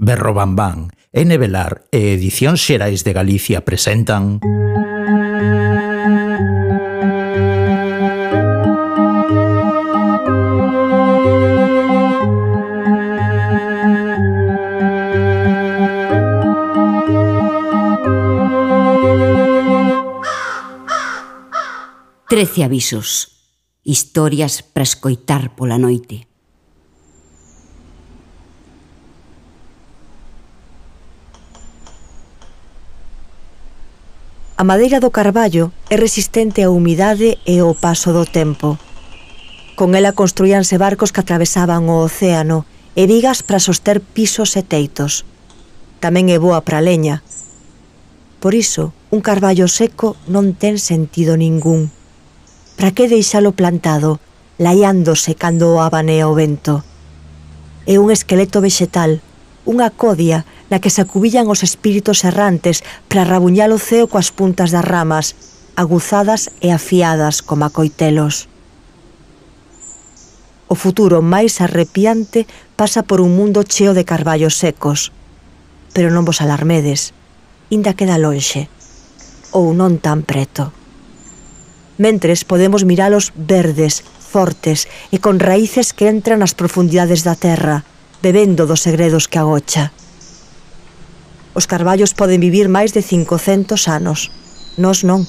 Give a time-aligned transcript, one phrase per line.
[0.00, 1.36] Berro Bambán, N.
[1.38, 4.38] Velar e Edición Xerais de Galicia presentan...
[22.28, 23.42] Trece avisos.
[23.82, 26.27] Historias para escoitar pola noite.
[34.60, 38.74] A madeira do carballo é resistente á humidade e ao paso do tempo.
[39.78, 42.66] Con ela construíanse barcos que atravesaban o océano
[42.98, 45.22] e vigas para soster pisos e teitos.
[46.02, 47.22] Tamén é boa para leña.
[48.42, 51.94] Por iso, un carballo seco non ten sentido ningún.
[52.74, 54.18] Para que deixalo plantado,
[54.58, 56.82] laiándose cando o abanea o vento?
[57.86, 59.22] É un esqueleto vexetal,
[59.68, 62.80] unha codia na que sacubillan os espíritos errantes
[63.12, 65.36] para rabuñar o ceo coas puntas das ramas,
[65.76, 68.48] aguzadas e afiadas como coitelos.
[70.68, 72.48] O futuro máis arrepiante
[72.80, 75.12] pasa por un mundo cheo de carballos secos.
[75.92, 77.12] Pero non vos alarmedes,
[77.68, 78.72] inda queda lonxe,
[79.52, 80.72] ou non tan preto.
[81.96, 87.84] Mentres podemos miralos verdes, fortes e con raíces que entran nas profundidades da terra,
[88.22, 89.92] bebendo dos segredos que agocha.
[91.54, 94.30] Os carballos poden vivir máis de 500 anos.
[94.78, 95.26] Nos non.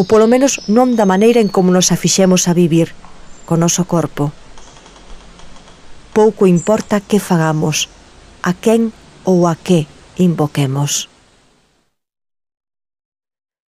[0.00, 2.96] Ou polo menos non da maneira en como nos afixemos a vivir,
[3.44, 4.32] co noso corpo.
[6.16, 7.92] Pouco importa que fagamos,
[8.40, 8.92] a quen
[9.24, 9.84] ou a que
[10.16, 11.08] invoquemos.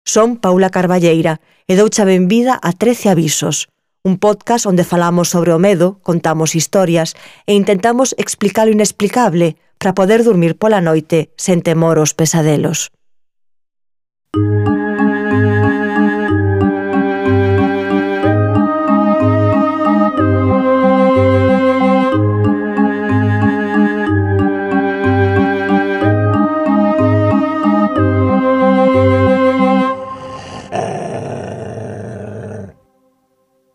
[0.05, 3.72] Son Paula Carballeira e doucha benvida a 13 avisos,
[4.05, 7.14] un podcast onde falamos sobre o medo, contamos historias
[7.47, 12.91] e intentamos explicar o inexplicable para poder dormir pola noite sen temor aos pesadelos.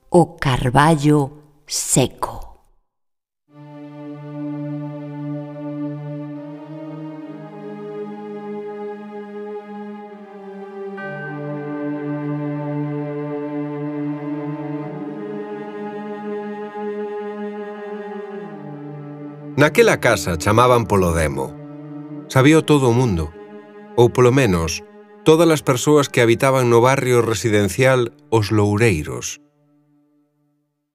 [0.10, 1.32] o carballo
[1.68, 2.48] seco.
[19.58, 21.52] Naquela casa chamaban polo demo.
[22.30, 23.34] Sabío todo o mundo,
[23.98, 24.86] ou polo menos,
[25.26, 29.42] todas as persoas que habitaban no barrio residencial Os Loureiros,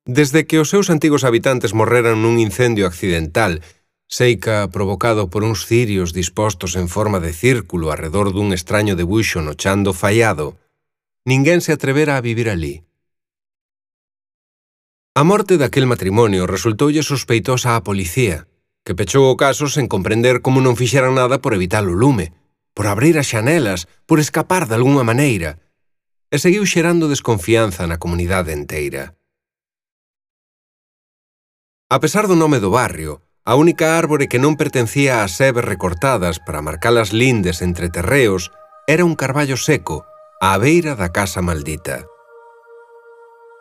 [0.05, 3.63] Desde que os seus antigos habitantes morreran nun incendio accidental,
[4.11, 9.55] seica provocado por uns cirios dispostos en forma de círculo arredor dun extraño debuxo no
[9.55, 10.59] chan do fallado,
[11.23, 12.83] ninguén se atrevera a vivir alí.
[15.15, 18.51] A morte daquel matrimonio resultoulle sospeitosa á policía,
[18.83, 22.35] que pechou o caso sen comprender como non fixeran nada por evitar o lume,
[22.75, 25.63] por abrir as xanelas, por escapar de algunha maneira,
[26.27, 29.15] e seguiu xerando desconfianza na comunidade enteira.
[31.93, 36.41] A pesar do nome do barrio, a única árbore que non pertencía ás sebes recortadas
[36.41, 38.49] para marcar as lindes entre terreos
[38.89, 40.09] era un carballo seco,
[40.41, 42.09] á beira da casa maldita.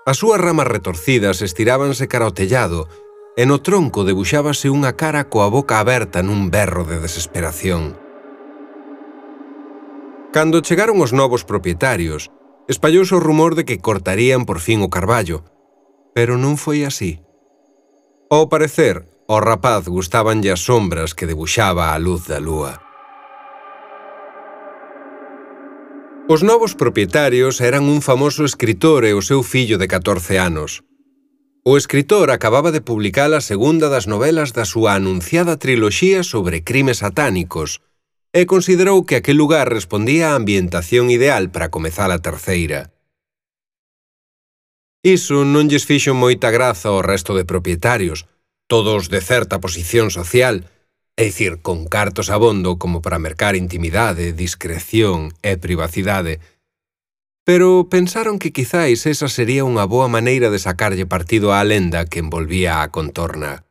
[0.07, 2.87] As súas ramas retorcidas estirábanse cara ao tellado
[3.35, 7.99] e no tronco debuxábase unha cara coa boca aberta nun berro de desesperación.
[10.31, 12.31] Cando chegaron os novos propietarios,
[12.71, 15.43] espallouse o rumor de que cortarían por fin o carballo,
[16.15, 17.19] pero non foi así.
[18.31, 22.79] Ao parecer, ao rapaz gustábanlle as sombras que debuxaba a luz da lúa.
[26.31, 30.79] Os novos propietarios eran un famoso escritor e o seu fillo de 14 anos.
[31.67, 37.03] O escritor acababa de publicar a segunda das novelas da súa anunciada triloxía sobre crimes
[37.03, 37.83] satánicos
[38.31, 42.90] e considerou que aquel lugar respondía á ambientación ideal para comezar a terceira.
[45.01, 48.29] Iso non lles fixo moita graza ao resto de propietarios,
[48.69, 50.69] todos de certa posición social,
[51.17, 56.37] é dicir, con cartos abondo como para mercar intimidade, discreción e privacidade.
[57.41, 62.21] Pero pensaron que quizáis esa sería unha boa maneira de sacarlle partido á lenda que
[62.21, 63.65] envolvía a contorna.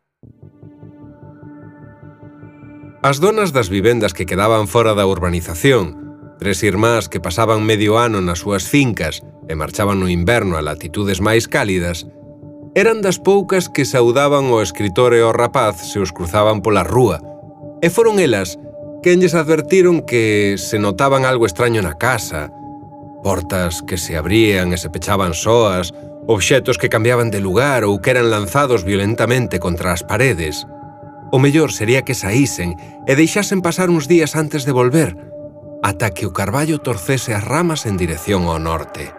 [3.06, 6.10] As donas das vivendas que quedaban fora da urbanización
[6.41, 11.21] Tres irmás que pasaban medio ano nas súas fincas e marchaban no inverno a latitudes
[11.21, 12.09] máis cálidas,
[12.73, 17.21] eran das poucas que saudaban o escritor e o rapaz se os cruzaban pola rúa,
[17.85, 18.57] e foron elas
[19.05, 22.49] quen lles advertiron que se notaban algo extraño na casa,
[23.21, 25.93] portas que se abrían e se pechaban soas,
[26.25, 30.65] obxetos que cambiaban de lugar ou que eran lanzados violentamente contra as paredes.
[31.29, 35.30] O mellor sería que saísen e deixasen pasar uns días antes de volver,
[35.82, 39.15] ata que o carballo torcese as ramas en dirección ao norte.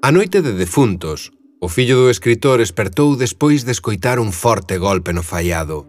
[0.00, 1.28] A noite de defuntos,
[1.60, 5.84] o fillo do escritor espertou despois de escoitar un forte golpe no fallado.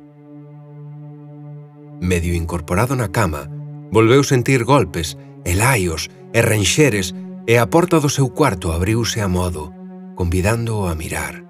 [2.03, 3.47] Medio incorporado na cama,
[3.87, 5.15] volveu sentir golpes,
[5.47, 7.15] e laios, e renxeres,
[7.47, 9.71] e a porta do seu cuarto abriuse a modo,
[10.19, 11.47] convidándoo a mirar.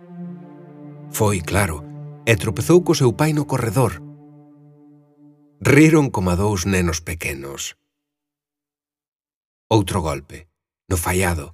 [1.10, 1.82] Foi, claro,
[2.26, 4.11] e tropezou co seu pai no corredor,
[5.64, 7.78] Riron como dous nenos pequenos.
[9.70, 10.50] Outro golpe,
[10.90, 11.54] no fallado,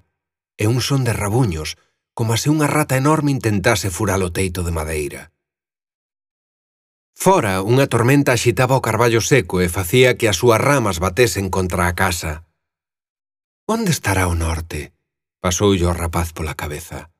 [0.55, 1.75] e un son de rabuños,
[2.15, 5.35] como se unha rata enorme intentase furar o teito de madeira.
[7.19, 11.91] Fora, unha tormenta axitaba o carballo seco e facía que as súas ramas batesen contra
[11.91, 12.47] a casa.
[13.67, 14.95] Onde estará o norte?
[15.43, 17.11] Pasoulle o rapaz pola cabeza.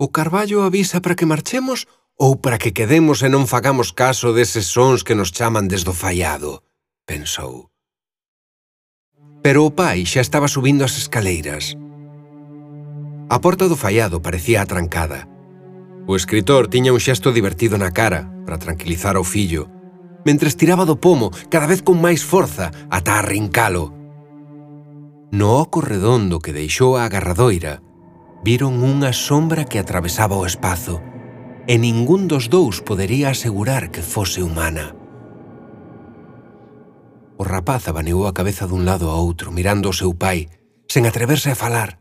[0.00, 1.84] O carballo avisa para que marchemos
[2.16, 5.96] ou para que quedemos e non fagamos caso deses sons que nos chaman desde o
[5.96, 6.62] fallado,
[7.02, 7.72] pensou.
[9.42, 11.74] Pero o pai xa estaba subindo as escaleiras.
[13.26, 15.26] A porta do fallado parecía atrancada.
[16.06, 19.66] O escritor tiña un xesto divertido na cara para tranquilizar ao fillo,
[20.22, 23.90] mentres tiraba do pomo cada vez con máis forza ata arrincalo.
[25.34, 27.82] No oco redondo que deixou a agarradoira,
[28.46, 31.11] viron unha sombra que atravesaba o espazo
[31.66, 34.94] e ningún dos dous podería asegurar que fose humana.
[37.38, 40.50] O rapaz abaneou a cabeza dun lado a outro, mirando o seu pai,
[40.90, 41.98] sen atreverse a falar.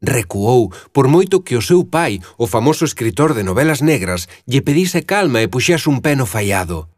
[0.00, 5.04] Recuou, por moito que o seu pai, o famoso escritor de novelas negras, lle pedise
[5.04, 6.88] calma e puxase un pé no fallado.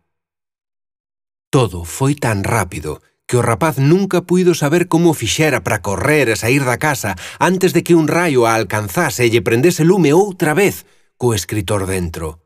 [1.50, 6.36] Todo foi tan rápido que o rapaz nunca puido saber como fixera para correr e
[6.36, 10.54] sair da casa antes de que un raio a alcanzase e lle prendese lume outra
[10.54, 10.86] vez,
[11.22, 12.42] co escritor dentro.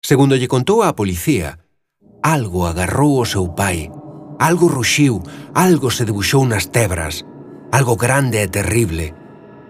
[0.00, 1.60] Segundo lle contou á policía,
[2.24, 3.92] algo agarrou o seu pai,
[4.40, 5.20] algo ruxiu,
[5.52, 7.28] algo se debuxou nas tebras,
[7.68, 9.12] algo grande e terrible.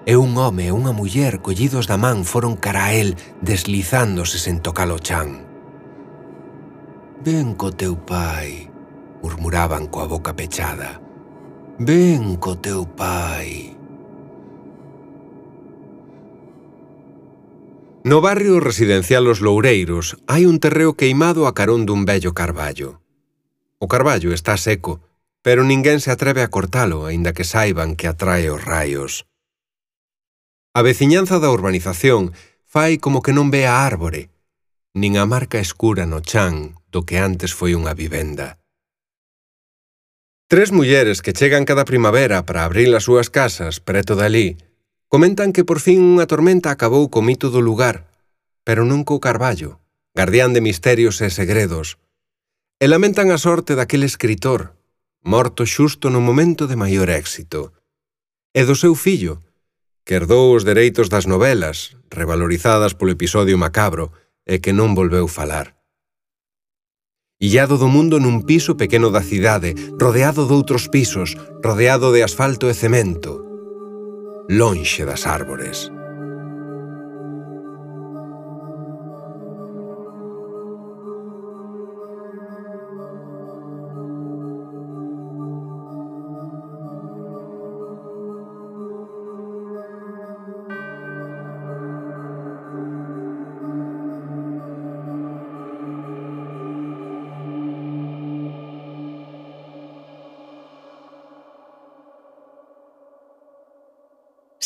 [0.07, 4.63] E un home e unha muller collidos da man foron cara a él deslizándose sen
[4.63, 5.43] tocar o chan.
[7.27, 8.71] Ven co teu pai,
[9.19, 11.03] murmuraban coa boca pechada.
[11.83, 13.74] Ven co teu pai.
[18.05, 23.01] No barrio residencial Os Loureiros hai un terreo queimado a carón dun vello carballo.
[23.81, 25.01] O carballo está seco,
[25.41, 29.25] pero ninguén se atreve a cortalo, aínda que saiban que atrae os raios.
[30.77, 32.37] A veciñanza da urbanización
[32.69, 34.29] fai como que non ve a árbore,
[34.93, 38.61] nin a marca escura no chan do que antes foi unha vivenda.
[40.53, 44.61] Tres mulleres que chegan cada primavera para abrir as súas casas preto dali
[45.15, 48.11] Comentan que por fin unha tormenta acabou co mito do lugar,
[48.67, 49.79] pero non co Carballo,
[50.11, 52.03] guardián de misterios e segredos.
[52.83, 54.75] E lamentan a sorte daquel escritor,
[55.23, 57.71] morto xusto no momento de maior éxito,
[58.51, 59.39] e do seu fillo,
[60.03, 64.11] que herdou os dereitos das novelas, revalorizadas polo episodio macabro,
[64.43, 65.79] e que non volveu falar.
[67.39, 72.75] Illado do mundo nun piso pequeno da cidade, rodeado doutros pisos, rodeado de asfalto e
[72.75, 73.54] cemento,
[74.49, 75.91] lonxe das árbores.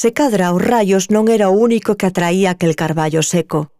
[0.00, 3.74] Se cadra os rayos non era o único que atraía aquel carballo seco.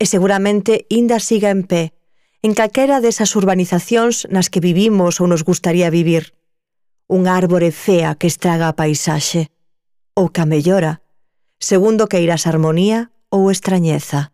[0.00, 1.92] E seguramente inda siga en pé,
[2.40, 6.32] en calquera desas urbanizacións nas que vivimos ou nos gustaría vivir.
[7.12, 9.52] Un árbore fea que estraga a paisaxe.
[10.16, 11.04] Ou que a mellora,
[11.60, 14.32] segundo que irás armonía ou extrañeza.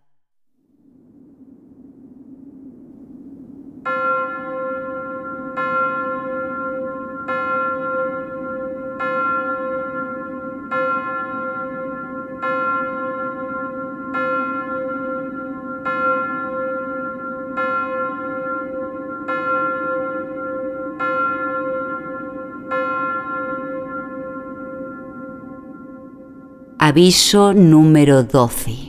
[26.90, 28.88] Aviso número 12.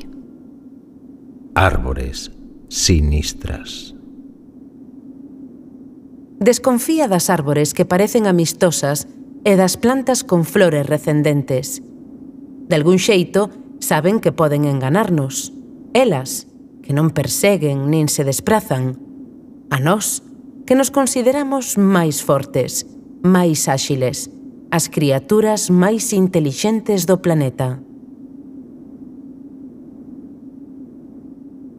[1.53, 2.31] Árbores
[2.67, 3.93] sinistras.
[6.39, 9.05] Desconfía das árbores que parecen amistosas
[9.45, 11.85] e das plantas con flores recendentes.
[12.65, 15.53] De algún xeito, saben que poden enganarnos.
[15.93, 16.49] Elas,
[16.81, 18.97] que non perseguen nin se desprazan.
[19.69, 20.25] A nós,
[20.65, 22.89] que nos consideramos máis fortes,
[23.21, 24.33] máis áxiles,
[24.73, 27.90] as criaturas máis intelixentes do planeta.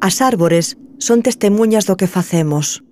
[0.02, 2.82] As árbores son testemunhas do que facemos.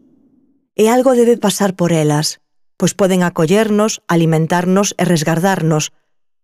[0.79, 2.39] E algo debe pasar por elas,
[2.79, 5.91] pois poden acollernos, alimentarnos e resgardarnos,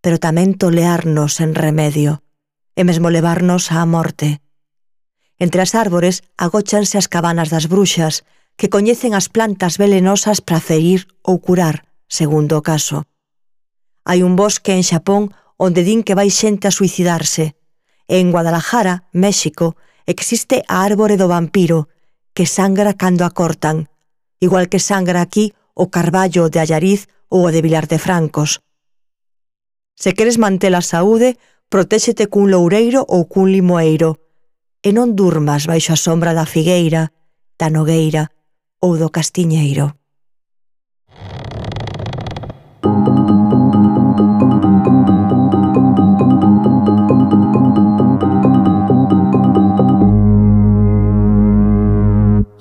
[0.03, 2.27] pero tamén tolearnos en remedio,
[2.75, 4.43] e mesmo levarnos á morte.
[5.39, 8.27] Entre as árbores agóchanse as cabanas das bruxas,
[8.59, 13.07] que coñecen as plantas velenosas para ferir ou curar, segundo o caso.
[14.03, 15.31] Hai un bosque en Xapón
[15.63, 17.55] onde din que vai xente a suicidarse,
[18.11, 21.89] e en Guadalajara, México, existe a árbore do vampiro,
[22.33, 23.91] que sangra cando a cortan,
[24.41, 28.63] igual que sangra aquí o carballo de Allariz ou o de Vilar de Francos.
[29.99, 31.37] Se queres manter a saúde,
[31.69, 34.21] protéxete cun loureiro ou cun limoeiro,
[34.87, 37.11] e non durmas baixo a sombra da figueira,
[37.59, 38.31] da nogueira
[38.79, 39.99] ou do castiñeiro.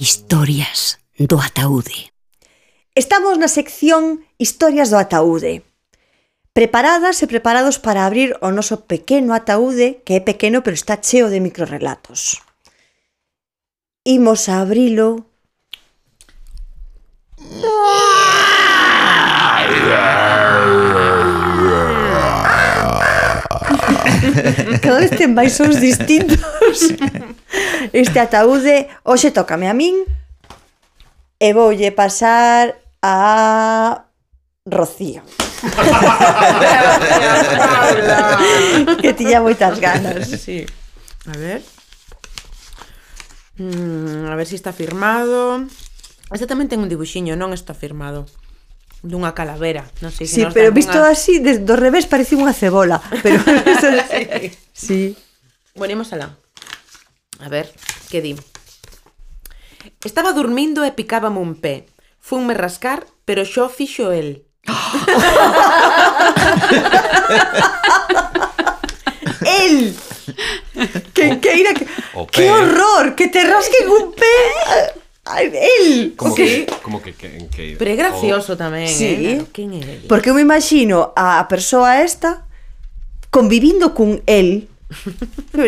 [0.05, 2.13] Historias do ataúde.
[2.93, 5.65] Estamos na sección Historias do ataúde.
[6.53, 11.33] Preparadas e preparados para abrir o noso pequeno ataúde, que é pequeno pero está cheo
[11.33, 12.38] de microrelatos.
[14.05, 15.25] Imos a abrilo.
[24.85, 26.93] Cada vez ten máis sons distintos.
[27.93, 28.88] este ataúde.
[29.03, 30.03] Hoxe tócame a min
[31.39, 34.05] e voulle pasar a
[34.65, 35.21] Rocío.
[39.01, 40.65] que tiña moitas ganas, sí.
[41.25, 41.63] A ver.
[43.57, 45.65] Mm, a ver se si está firmado.
[46.33, 48.25] Este tamén ten un dibuxiño, non está firmado
[49.05, 51.13] dunha calavera, non sei se si sí, pero visto unha...
[51.13, 53.38] así, de, do revés parece unha cebola, pero
[54.74, 54.74] sí.
[54.74, 55.01] sí.
[55.77, 56.33] Bueno, imos alá.
[57.39, 57.73] A ver,
[58.09, 58.35] que di?
[60.03, 61.87] Estaba dormindo e picábame un pé.
[62.19, 64.43] Funme rascar, pero xo fixo el.
[69.45, 69.95] el!
[71.13, 71.85] Que, que ira que...
[71.85, 71.91] Pé.
[72.31, 74.25] Que horror, que te rasquen un pé.
[75.25, 79.25] Ay, El, Como que, como que, que, en que Pero é gracioso tamén, Sí.
[79.25, 79.41] eh?
[79.49, 80.05] Quen é?
[80.05, 82.45] Porque eu me imagino a persoa esta
[83.33, 84.69] convivindo cun el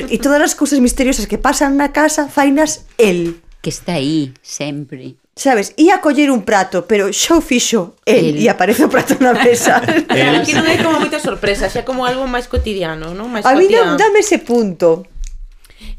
[0.09, 3.41] E todas as cousas misteriosas que pasan na casa fainas el.
[3.61, 5.17] Que está aí, sempre.
[5.37, 8.41] Sabes, ia coller un prato, pero xa o fixo el, el.
[8.41, 9.77] e aparece o prato na mesa.
[10.09, 13.29] claro, aquí non é como moita sorpresa, xa como algo máis cotidiano, non?
[13.29, 15.05] Máis a mí non dame ese punto.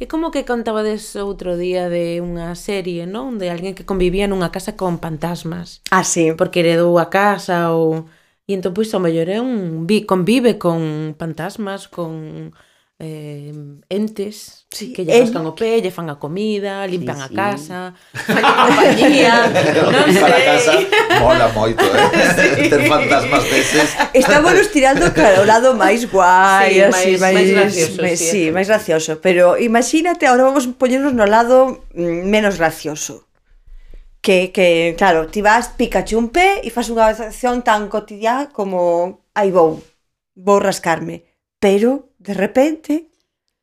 [0.02, 3.38] É como que contabades outro día de unha serie, non?
[3.38, 5.82] De alguén que convivía nunha casa con fantasmas.
[5.94, 6.35] Ah, sí.
[6.35, 8.11] Porque heredou a casa ou...
[8.49, 9.87] E entón, pois, ao mellor é un...
[10.02, 12.50] convive con fantasmas, con
[13.00, 13.52] eh,
[13.88, 17.26] entes sí, que lle rascan o pé, lle fan a comida, limpan sí, sí.
[17.31, 19.35] a casa, fan a compañía,
[19.95, 20.35] non sei.
[20.35, 20.73] A casa
[21.23, 22.07] mola moito, eh?
[22.59, 22.67] Sí.
[22.67, 23.95] Ter fantasmas deses.
[24.11, 28.43] Estámonos tirando cara o lado máis guai, sí, así, máis, máis, máis gracioso, me, sí,
[28.50, 33.31] máis gracioso, pero imagínate, agora vamos poñernos no lado mm, menos gracioso.
[34.19, 39.23] Que, que claro, ti vas, picache un pé e fas unha acción tan cotidiana como
[39.38, 39.78] aí vou,
[40.35, 41.23] vou rascarme,
[41.62, 43.08] pero de repente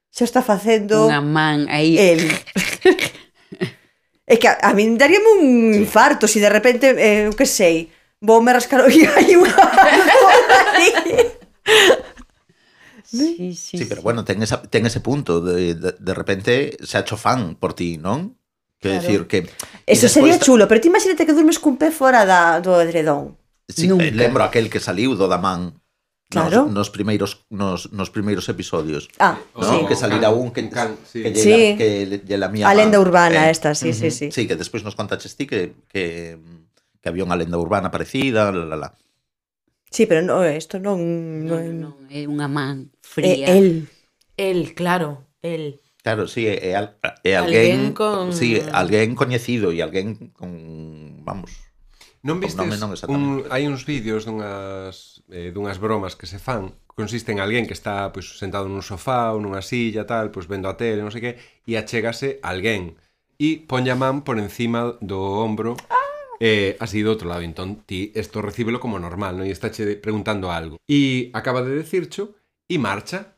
[0.09, 2.25] xa está facendo unha man aí el
[4.25, 7.45] É que a, a min daríame un infarto se si de repente, eh, eu que
[7.45, 9.53] sei, vou me rascar o hai unha...
[13.05, 16.97] Sí, sí, sí, pero bueno, ten, esa, ten ese punto de, de, de repente se
[16.97, 18.35] ha hecho fan por ti, non?
[18.81, 19.07] Quero claro.
[19.07, 19.47] decir que...
[19.87, 23.37] Eso sería chulo, pero ti imagínate que durmes cun pé fora da, do edredón.
[23.69, 24.09] Sí, Nunca.
[24.11, 25.79] lembro aquel que saliu do da man
[26.29, 26.65] Claro.
[26.65, 29.09] Nos, nos primeiros nos, nos primeiros episodios.
[29.19, 29.63] Ah, no?
[29.63, 29.85] sí.
[29.87, 31.21] que salira un que can, sí.
[31.23, 31.75] que, sí.
[31.77, 32.67] Que lle la mía.
[32.67, 33.51] A lenda urbana eh.
[33.51, 34.09] esta, sí, uh -huh.
[34.09, 34.31] sí, sí.
[34.31, 36.37] Sí, que despois nos contaches ti que que
[37.01, 38.89] que había unha lenda urbana parecida, la la la.
[39.93, 40.99] Sí, pero no, isto non
[41.45, 43.47] non, non, non é unha man eh, fría.
[43.53, 43.87] El.
[44.37, 45.79] El, claro, el.
[46.03, 46.89] Claro, sí, é, é,
[47.23, 48.33] é alguén, alguén con...
[48.33, 51.49] sí, alguén coñecido e alguén con, vamos,
[52.25, 56.73] Non vistes nome, non un, hai uns vídeos dunhas eh, dunhas bromas que se fan
[56.97, 60.49] consiste en alguén que está pois, pues, sentado nun sofá ou nunha silla tal, pois
[60.49, 61.33] pues, vendo a tele, non sei que,
[61.69, 62.97] e achégase alguén
[63.37, 65.77] e ponlle a man por encima do ombro
[66.39, 67.43] eh, así do outro lado.
[67.43, 69.45] Entón, ti isto recíbelo como normal, non?
[69.45, 70.79] E estáche preguntando algo.
[70.87, 73.35] E acaba de decircho e marcha.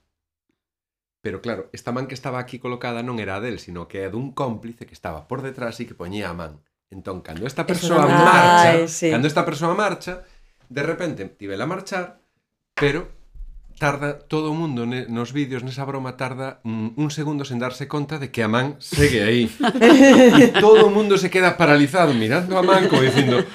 [1.19, 4.07] Pero claro, esta man que estaba aquí colocada non era a del, sino que é
[4.07, 6.61] dun cómplice que estaba por detrás e que poñía a man.
[6.89, 9.11] Entón, cando esta persoa Eso, marcha, sí.
[9.11, 10.23] cando esta persoa marcha,
[10.69, 12.19] de repente tivela marchar,
[12.73, 13.11] pero
[13.77, 17.85] tarda todo o mundo ne, nos vídeos nesa broma tarda mm, un segundo sen darse
[17.85, 19.51] conta de que a man segue aí.
[20.41, 23.45] e todo o mundo se queda paralizado mirando a man como dicindo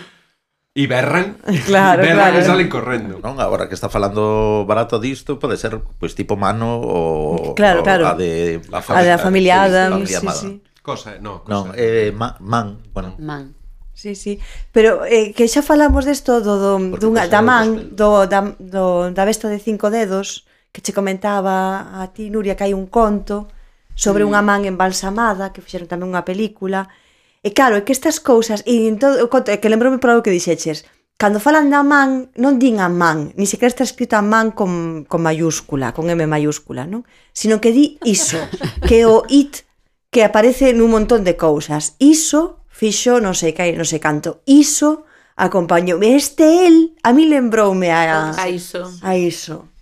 [0.73, 1.37] E berran,
[1.69, 2.41] claro, berran claro.
[2.41, 3.21] e salen correndo.
[3.21, 7.81] Non, agora que está falando barato disto, pode ser pois pues, tipo mano ou claro,
[7.81, 8.09] o, claro.
[8.09, 10.49] a de a, familia, a de a familia Adams, sí, sí.
[10.83, 11.55] Cosa, no, cosa.
[11.55, 13.15] Non, eh, man, man, bueno.
[13.19, 13.55] Man.
[13.95, 14.41] Sí, sí.
[14.73, 17.87] Pero eh, que xa falamos desto do, do Porque dunha da eh, man, eh.
[17.95, 20.43] do, da, do, da besta de cinco dedos,
[20.75, 23.47] que che comentaba a ti, Nuria, que hai un conto
[23.95, 26.91] sobre unha man embalsamada, que fixeron tamén unha película.
[27.47, 30.35] E claro, é que estas cousas, e en todo, conto, é que lembro-me para que
[30.35, 30.83] dixeches,
[31.15, 35.07] cando falan da man, non din a man, ni sequera está escrito a man con,
[35.07, 37.07] con mayúscula, con M mayúscula, non?
[37.31, 38.43] Sino que di iso,
[38.89, 39.62] que o it
[40.12, 41.97] que aparece nun montón de cousas.
[41.97, 44.45] Iso fixo non sei que non sei canto.
[44.45, 45.09] Iso
[45.40, 46.12] acompañoume.
[46.12, 48.92] Este el a mí lembroume a, a iso.
[49.00, 49.73] A iso.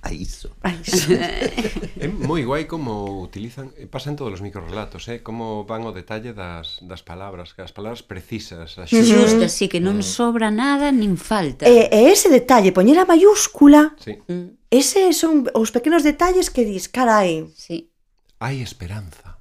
[0.00, 0.56] A iso.
[0.64, 1.12] A iso.
[2.00, 5.92] é moi guai como utilizan, eh, pasa en todos os microrelatos, eh, como van o
[5.92, 10.06] detalle das, das palabras, que as palabras precisas, as xustas, así que non eh.
[10.06, 11.68] sobra nada nin falta.
[11.68, 14.16] E, e ese detalle, poñer a mayúscula, sí.
[14.32, 14.56] Mm.
[14.72, 17.52] ese son os pequenos detalles que dis, carai.
[17.52, 17.92] Sí.
[18.40, 19.38] Hai esperanza.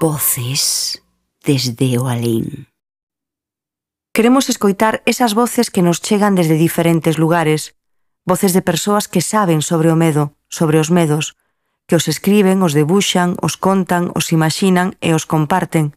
[0.00, 1.02] Voces
[1.42, 2.70] desde o alén.
[4.14, 7.74] Queremos escoitar esas voces que nos chegan desde diferentes lugares,
[8.24, 9.96] voces de persoas que saben sobre o
[10.48, 11.36] sobre os medos,
[11.88, 15.96] que os escriben, os debuxan, os contan, os imaxinan e os comparten.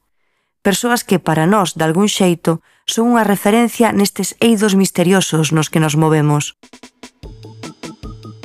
[0.62, 5.82] Persoas que para nós, de algún xeito, son unha referencia nestes eidos misteriosos nos que
[5.82, 6.56] nos movemos.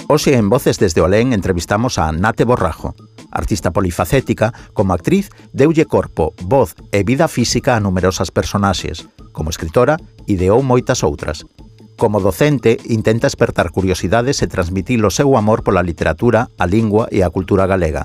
[0.09, 2.95] Hoxe en Voces desde Olén entrevistamos a Nate Borrajo,
[3.31, 9.07] artista polifacética, como actriz deulle corpo, voz e vida física a numerosas personaxes.
[9.35, 9.99] Como escritora,
[10.31, 11.45] ideou moitas outras,
[11.97, 17.25] Como docente, intenta espertar curiosidades e transmitir o seu amor pola literatura, a lingua e
[17.25, 18.05] a cultura galega.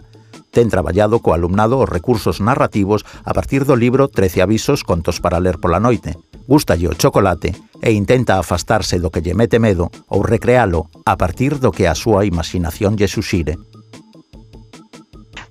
[0.51, 5.43] Ten traballado co alumnado os recursos narrativos a partir do libro 13 avisos contos para
[5.43, 6.15] ler pola noite.
[6.47, 7.51] Gústalle o chocolate
[7.83, 11.95] e intenta afastarse do que lle mete medo ou recrealo a partir do que a
[11.95, 13.59] súa imaginación lle suxire.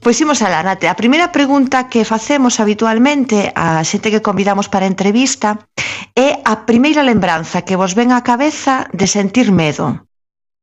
[0.00, 0.88] Pois imos alá, Nate.
[0.88, 5.68] A primeira pregunta que facemos habitualmente a xente que convidamos para a entrevista
[6.16, 10.08] é a primeira lembranza que vos ven á cabeza de sentir medo.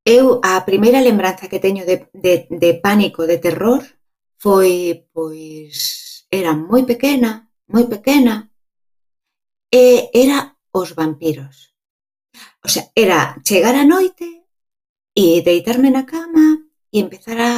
[0.01, 3.85] Eu a primeira lembranza que teño de, de, de pánico, de terror,
[4.41, 8.49] foi, pois, era moi pequena, moi pequena,
[9.69, 11.77] e era os vampiros.
[12.65, 14.49] O sea, era chegar a noite
[15.13, 16.57] e deitarme na cama
[16.89, 17.53] e empezar a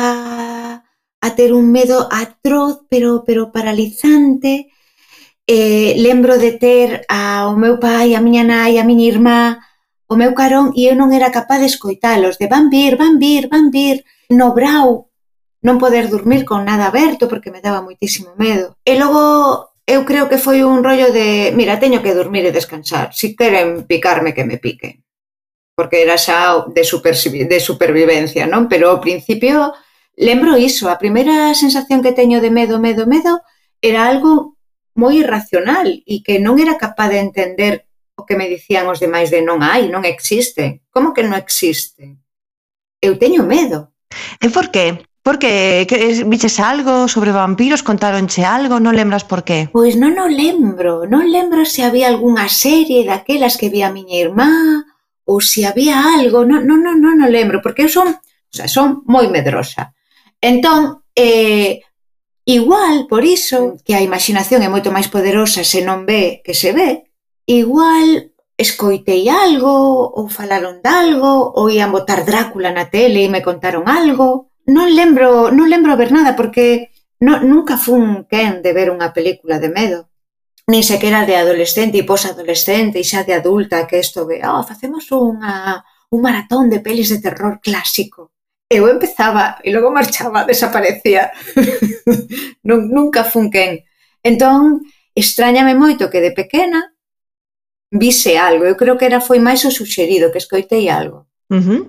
[1.22, 4.72] a ter un medo atroz, pero, pero paralizante.
[5.48, 9.42] Eh, lembro de ter ao meu pai, a miña nai, a miña irmá,
[10.08, 13.50] o meu carón e eu non era capaz de escoitalos, de van vir, van vir,
[13.50, 15.10] van vir, no brau,
[15.66, 18.78] non poder dormir con nada aberto porque me daba moitísimo medo.
[18.86, 23.10] E logo eu creo que foi un rollo de, mira, teño que dormir e descansar,
[23.18, 25.02] si queren picarme que me piquen
[25.80, 28.68] porque era xa de, supervi de supervivencia, non?
[28.68, 29.72] Pero ao principio
[30.20, 33.40] Lembro iso, a primeira sensación que teño de medo, medo, medo,
[33.80, 34.60] era algo
[34.92, 37.88] moi irracional e que non era capaz de entender
[38.20, 40.84] o que me dicían os demais de non hai, non existe.
[40.92, 42.20] Como que non existe?
[43.00, 43.96] Eu teño medo.
[44.44, 45.08] E por qué?
[45.24, 49.72] Porque que, viches algo sobre vampiros, contáronche algo, non lembras por qué?
[49.72, 54.20] Pois non o lembro, non lembro se había algunha serie daquelas que vi a miña
[54.20, 54.84] irmá
[55.24, 58.68] ou se había algo, non, non, non, non, o lembro, porque eu son, o sea,
[58.68, 59.96] son moi medrosa.
[60.42, 61.82] Entón, eh,
[62.46, 66.72] igual, por iso, que a imaginación é moito máis poderosa se non ve que se
[66.72, 67.12] ve,
[67.46, 69.72] igual escoitei algo,
[70.16, 74.52] ou falaron de algo, ou ian botar Drácula na tele e me contaron algo.
[74.68, 79.60] Non lembro, non lembro ver nada porque no, nunca fun quen de ver unha película
[79.60, 80.00] de medo.
[80.70, 85.08] Nin sequera de adolescente e posadolescente e xa de adulta que isto ve, oh, facemos
[85.12, 88.32] unha, un maratón de pelis de terror clásico
[88.70, 91.34] eu empezaba e logo marchaba, desaparecía.
[92.68, 93.82] non, nunca funquen.
[94.22, 94.86] Entón,
[95.18, 96.94] extrañame moito que de pequena
[97.90, 98.70] vise algo.
[98.70, 101.26] Eu creo que era foi máis o suxerido, que escoitei algo.
[101.50, 101.82] Uh -huh.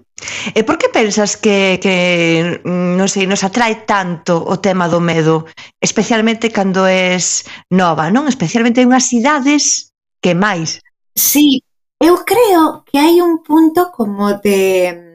[0.56, 5.04] E por que pensas que, que mm, non sei, nos atrae tanto o tema do
[5.04, 5.44] medo,
[5.84, 8.24] especialmente cando es nova, non?
[8.24, 9.92] Especialmente en unhas cidades
[10.24, 10.80] que máis.
[11.12, 11.60] Sí,
[12.00, 15.09] eu creo que hai un punto como de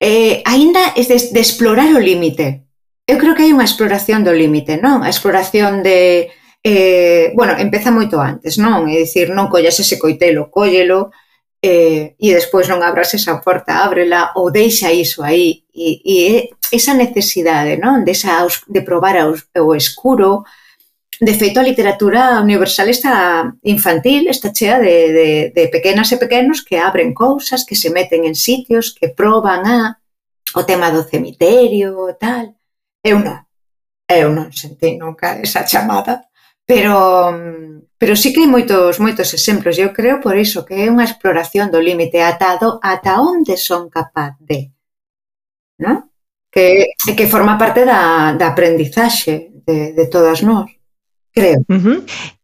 [0.00, 2.64] eh, aínda es de, de explorar o límite.
[3.08, 5.00] Eu creo que hai unha exploración do límite, non?
[5.00, 6.28] A exploración de,
[6.60, 8.84] eh, bueno, empeza moito antes, non?
[8.86, 11.10] É dicir, non collas ese coitelo, cóllelo,
[11.62, 15.64] eh, e despois non abras esa porta, ábrela ou deixa iso aí.
[15.74, 16.14] E, e
[16.70, 18.04] esa necesidade, non?
[18.04, 20.44] De, esa, de probar o, o escuro,
[21.20, 26.62] De feito, a literatura universal está infantil, está chea de, de, de pequenas e pequenos
[26.62, 29.98] que abren cousas, que se meten en sitios, que proban a
[30.54, 32.54] o tema do cemiterio, tal.
[33.02, 33.38] Eu non.
[34.08, 36.30] Eu non senti nunca esa chamada,
[36.64, 37.34] pero
[37.98, 39.76] pero sí que hai moitos moitos exemplos.
[39.76, 44.38] Eu creo por iso que é unha exploración do límite atado ata onde son capaz
[44.38, 44.70] de.
[45.78, 46.10] ¿no?
[46.50, 50.77] Que, que forma parte da, da aprendizaxe de, de todas nós
[51.38, 51.60] creo.
[51.68, 51.98] Uh -huh.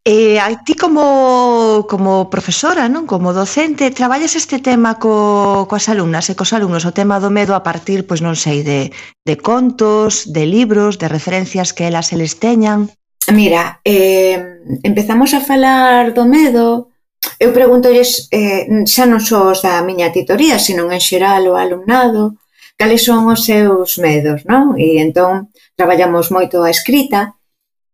[0.04, 6.28] E a ti como, como profesora, non como docente, traballas este tema co, coas alumnas
[6.28, 8.92] e cos alumnos, o tema do medo a partir, pois non sei, de,
[9.24, 12.92] de contos, de libros, de referencias que elas eles teñan?
[13.32, 16.92] Mira, eh, empezamos a falar do medo,
[17.40, 22.36] eu preguntolles, eh, xa non só os da miña titoría, sino en xeral o alumnado,
[22.76, 24.76] cales son os seus medos, non?
[24.76, 25.48] E entón
[25.80, 27.40] traballamos moito a escrita,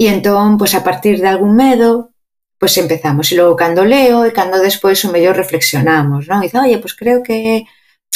[0.02, 2.16] E entón, pois a partir de algún medo,
[2.60, 3.26] pois empezamos.
[3.28, 6.40] E logo cando leo e cando despois o mellor reflexionamos, non?
[6.40, 7.36] E dice, oye, pois creo que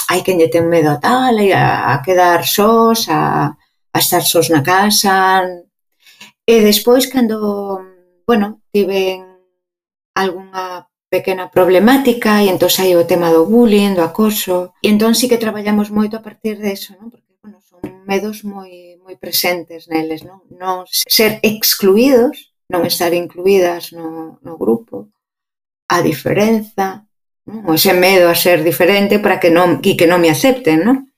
[0.08, 3.52] hai quen lle ten medo a tal, a, a quedar sós, a,
[3.96, 5.44] a estar sós na casa.
[6.48, 7.36] E despois, cando,
[8.28, 9.24] bueno, tiven
[10.16, 14.72] algunha pequena problemática e entón hai o tema do bullying, do acoso.
[14.80, 17.12] E entón sí que traballamos moito a partir de eso, non?
[17.12, 20.40] Porque, bueno, son medos moi moi presentes neles, non?
[20.48, 25.12] Non ser excluídos, non estar incluídas no, no grupo,
[25.92, 27.04] a diferenza,
[27.44, 27.68] non?
[27.68, 31.12] O ese medo a ser diferente para que non, e que non me acepten, non?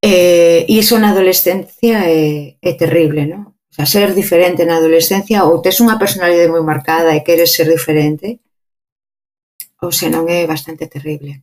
[0.00, 3.50] Eh, iso na adolescencia é, é terrible, non?
[3.50, 7.66] O sea, ser diferente na adolescencia ou tes unha personalidade moi marcada e queres ser
[7.66, 8.38] diferente,
[9.82, 11.42] ou se non é bastante terrible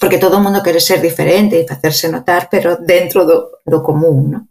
[0.00, 4.18] porque todo o mundo quere ser diferente e facerse notar, pero dentro do, do común,
[4.30, 4.42] non?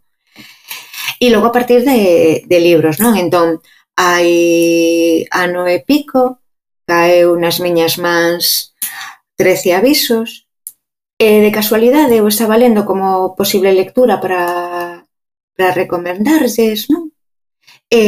[1.18, 3.18] E logo a partir de, de libros, non?
[3.18, 3.58] Entón,
[3.98, 6.38] hai ano e pico,
[6.86, 8.76] caeu nas miñas mans
[9.34, 10.46] 13 avisos,
[11.18, 15.02] e de casualidade eu estaba lendo como posible lectura para,
[15.56, 17.10] para recomendarlles, non?
[17.90, 18.04] E,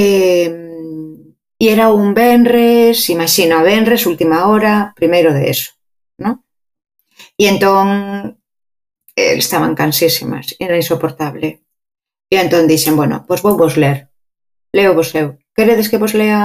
[1.59, 5.80] e era un venres, imagino, a venres, última hora, primeiro de eso.
[7.41, 7.89] E entón
[9.17, 11.49] eh, estaban cansísimas, era insoportable.
[12.29, 14.13] E entón dixen, bueno, pois vou vos ler.
[14.77, 15.41] Leo vos eu.
[15.57, 16.41] Queredes que vos lea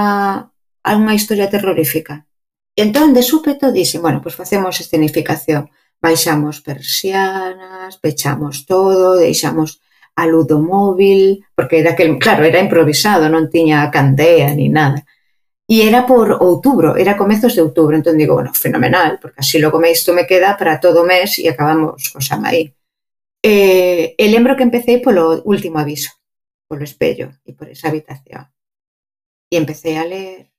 [0.90, 2.24] algunha historia terrorífica?
[2.78, 5.68] E entón, de súpeto, dixen, bueno, pois facemos escenificación.
[6.00, 9.84] Baixamos persianas, pechamos todo, deixamos
[10.16, 15.04] a luz do móvil, porque era que, claro, era improvisado, non tiña candea ni nada.
[15.68, 17.98] E era por outubro, era comezos de outubro.
[17.98, 21.38] Entón digo, bueno, fenomenal, porque así logo me isto me queda para todo o mes
[21.42, 22.70] e acabamos co Samaí.
[23.42, 26.10] Eh, e lembro que empecé polo último aviso,
[26.70, 28.46] polo espello e por esa habitación.
[29.50, 30.54] E empecé a ler.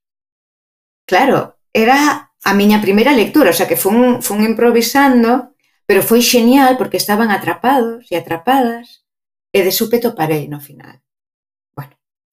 [1.08, 5.56] Claro, era a miña primeira lectura, o sea que fun, fun improvisando,
[5.88, 9.08] pero foi xenial porque estaban atrapados e atrapadas
[9.56, 11.00] e de súpeto parei no final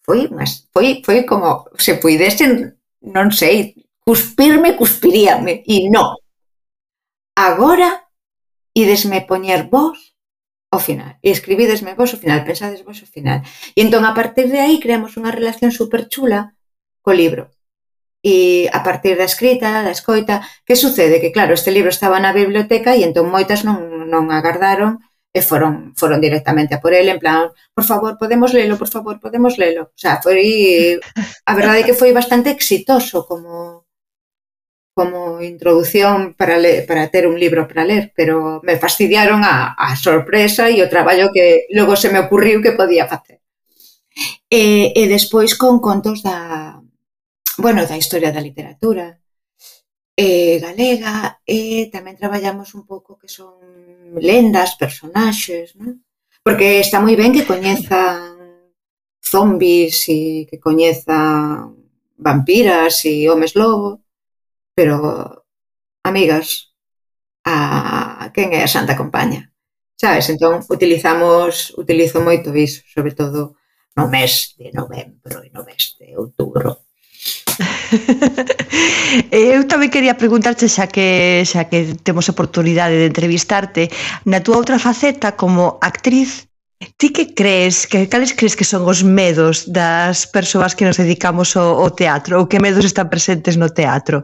[0.04, 6.20] foi, mas foi, foi como se puidesen, non sei, cuspirme, cuspiríame, e non.
[7.34, 8.04] Agora,
[8.76, 10.14] idesme poñer vos
[10.68, 13.40] ao final, e escribidesme vos ao final, pensades vos ao final.
[13.72, 16.52] E entón, a partir de aí, creamos unha relación super chula
[17.00, 17.48] co libro.
[18.24, 21.20] E a partir da escrita, da escoita, que sucede?
[21.20, 25.00] Que claro, este libro estaba na biblioteca e entón moitas non, non agardaron
[25.34, 29.18] e foron, foron directamente a por ele en plan, por favor, podemos lelo, por favor,
[29.18, 29.90] podemos lelo.
[29.90, 31.02] O sea, foi
[31.50, 33.84] a verdade é que foi bastante exitoso como
[34.94, 39.96] como introdución para le, para ter un libro para ler, pero me fastidiaron a, a
[39.98, 43.42] sorpresa e o traballo que logo se me ocurriu que podía facer.
[44.46, 46.78] E, eh, e despois con contos da,
[47.58, 49.18] bueno, da historia da literatura,
[50.16, 53.58] eh, galega e tamén traballamos un pouco que son
[54.18, 56.02] lendas, personaxes, non?
[56.44, 58.38] Porque está moi ben que coñezan
[59.24, 61.74] zombies e que coñezan
[62.14, 64.04] vampiras e homes lobo,
[64.76, 64.94] pero,
[66.02, 66.74] amigas,
[67.44, 69.50] a quen é a Santa Compaña?
[69.96, 70.28] Sabes?
[70.30, 73.56] Entón, utilizamos, utilizo moito iso, sobre todo
[73.96, 76.84] no mes de novembro e no mes de outubro.
[79.30, 83.90] Eu tamén quería preguntarte xa que xa que temos oportunidade de entrevistarte
[84.26, 86.50] na túa outra faceta como actriz
[86.96, 91.56] Ti que crees, que cales crees que son os medos das persoas que nos dedicamos
[91.56, 94.20] ao, ao teatro ou que medos están presentes no teatro?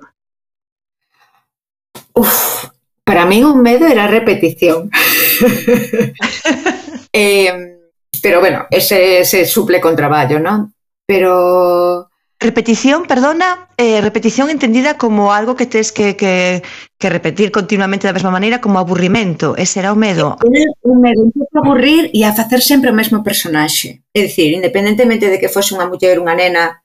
[2.12, 2.68] Uf,
[3.06, 4.90] para min un medo era a repetición.
[7.16, 7.80] eh,
[8.20, 10.74] pero bueno, ese se suple con traballo, non?
[11.08, 12.09] Pero
[12.42, 16.62] Repetición, perdona, eh, repetición entendida como algo que tens que, que,
[16.96, 20.40] que repetir continuamente da mesma maneira como aburrimento, ese era o medo.
[20.80, 24.08] O medo a aburrir e a facer sempre o mesmo personaxe.
[24.16, 26.80] É dicir, independentemente de que fose unha muller, unha nena,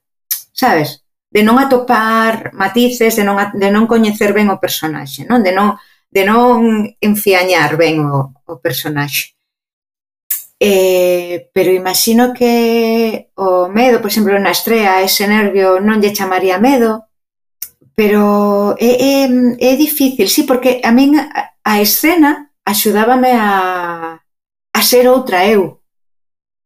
[0.52, 1.08] sabes?
[1.32, 5.40] De non atopar matices, de non, de non coñecer ben o personaxe, non?
[5.40, 5.80] De non,
[6.12, 9.35] de non enfiañar ben o, o personaxe.
[10.60, 16.64] Eh, pero imagino que o medo, por exemplo, na estrea, ese nervio non lle chamaría
[16.64, 17.12] medo,
[17.96, 24.20] pero é, é, é difícil, sí, porque a min a, a escena axudábame a,
[24.72, 25.84] a ser outra eu,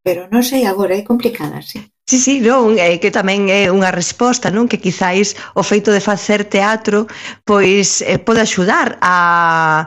[0.06, 1.82] pero non sei agora, é complicada, sí.
[2.10, 4.66] Sí, sí, non, é eh, que tamén é unha resposta, non?
[4.66, 7.06] Que quizáis o feito de facer teatro
[7.46, 9.86] pois eh, pode axudar a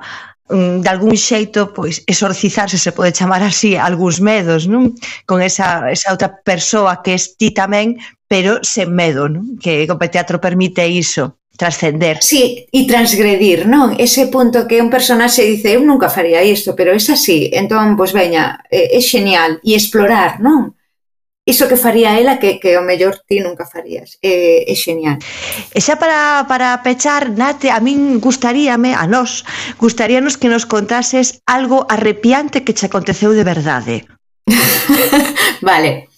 [0.50, 4.92] Mm, de algún xeito pois exorcizar se se pode chamar así algúns medos, non?
[5.24, 9.56] Con esa, esa outra persoa que es ti tamén, pero sen medo, non?
[9.62, 12.18] Que o teatro permite iso trascender.
[12.20, 13.94] Sí, e transgredir, non?
[13.96, 18.10] Ese punto que un personaxe dice, eu nunca faría isto, pero es así, entón, pois
[18.10, 20.74] veña, é, é xenial, e explorar, non?
[21.44, 24.18] iso que faría ela que, que o mellor ti nunca farías.
[24.22, 25.18] É, é xenial.
[25.74, 29.42] E xa para, para pechar, Nate, a min gustaríame, a nós,
[29.78, 34.06] gustaríanos que nos contases algo arrepiante que che aconteceu de verdade.
[35.60, 36.08] vale.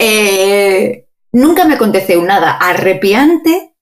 [0.00, 1.04] Eh,
[1.36, 3.76] nunca me aconteceu nada arrepiante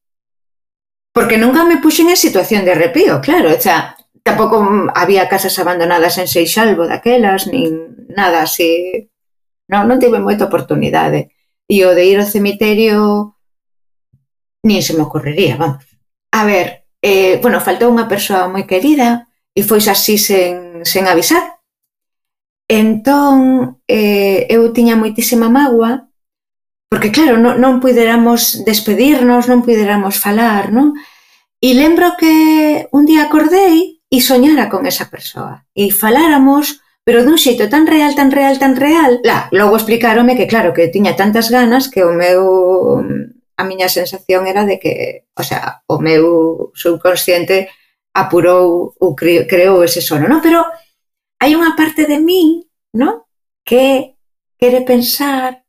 [1.13, 6.17] porque nunca me puxen en situación de arrepío, claro, o sea, tampouco había casas abandonadas
[6.17, 9.12] en Seixalvo daquelas, nin nada así
[9.73, 11.33] Non, non tive moita oportunidade.
[11.65, 13.41] E o de ir ao cemiterio
[14.69, 15.89] nin se me ocorrería, vamos.
[16.37, 21.57] A ver, eh, bueno, faltou unha persoa moi querida e foi así sen, sen avisar.
[22.69, 26.13] Entón, eh, eu tiña moitísima mágoa
[26.93, 30.93] porque claro, non, non puderamos despedirnos, non puderamos falar, non?
[31.65, 35.65] E lembro que un día acordei e soñara con esa persoa.
[35.73, 39.21] E faláramos pero dun xeito tan real, tan real, tan real.
[39.27, 43.03] la, logo explicarome que claro que tiña tantas ganas que o meu
[43.57, 47.69] a miña sensación era de que, o sea, o meu subconsciente
[48.15, 50.41] apurou ou creou ese sono, non?
[50.45, 50.65] Pero
[51.41, 53.25] hai unha parte de min, non?
[53.65, 54.19] Que
[54.59, 55.63] quere pensar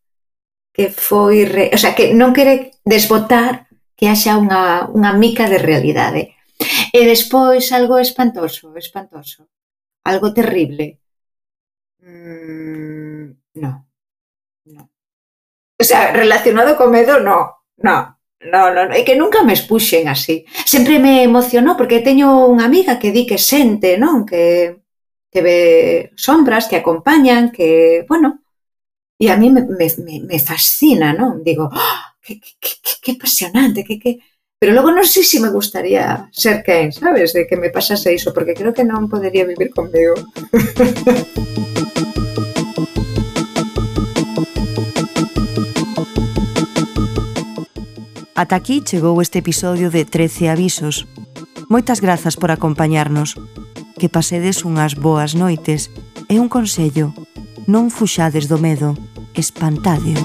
[0.73, 1.69] que foi, re...
[1.73, 6.33] o sea, que non quere desbotar que haxa unha, unha mica de realidade.
[6.93, 9.49] E despois algo espantoso, espantoso,
[10.03, 11.02] algo terrible,
[13.55, 13.87] no,
[14.65, 14.89] no.
[15.79, 18.19] O sea, relacionado co medo, no, no.
[18.43, 20.43] No, no, no, é que nunca me expuxen así.
[20.67, 24.27] Sempre me emocionou porque teño unha amiga que di que sente, non?
[24.27, 24.83] Que,
[25.31, 28.43] que ve sombras, que acompañan, que, bueno,
[29.15, 29.87] e a mí me, me,
[30.27, 31.39] me fascina, non?
[31.39, 34.19] Digo, oh, que, que, que, que apasionante, que, que...
[34.59, 37.31] Pero logo non sei se me gustaría ser quen, sabes?
[37.31, 40.19] De que me pasase iso, porque creo que non podería vivir conmigo.
[48.35, 51.05] Ata aquí chegou este episodio de 13 avisos.
[51.69, 53.37] Moitas grazas por acompañarnos.
[54.01, 55.93] Que pasedes unhas boas noites
[56.25, 57.13] e un consello:
[57.69, 58.97] non fuxades do medo,
[59.37, 60.17] espantadeo.